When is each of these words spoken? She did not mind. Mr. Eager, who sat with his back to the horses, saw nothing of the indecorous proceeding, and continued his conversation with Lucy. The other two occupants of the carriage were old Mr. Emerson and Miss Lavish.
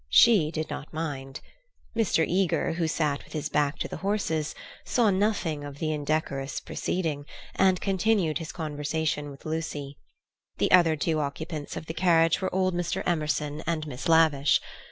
She 0.09 0.49
did 0.49 0.67
not 0.71 0.91
mind. 0.91 1.41
Mr. 1.95 2.25
Eager, 2.27 2.71
who 2.73 2.87
sat 2.87 3.23
with 3.23 3.33
his 3.33 3.49
back 3.49 3.77
to 3.77 3.87
the 3.87 3.97
horses, 3.97 4.55
saw 4.83 5.11
nothing 5.11 5.63
of 5.63 5.77
the 5.77 5.91
indecorous 5.93 6.59
proceeding, 6.59 7.23
and 7.53 7.79
continued 7.79 8.39
his 8.39 8.51
conversation 8.51 9.29
with 9.29 9.45
Lucy. 9.45 9.99
The 10.57 10.71
other 10.71 10.95
two 10.95 11.19
occupants 11.19 11.77
of 11.77 11.85
the 11.85 11.93
carriage 11.93 12.41
were 12.41 12.51
old 12.55 12.73
Mr. 12.73 13.03
Emerson 13.05 13.61
and 13.67 13.85
Miss 13.85 14.09
Lavish. 14.09 14.59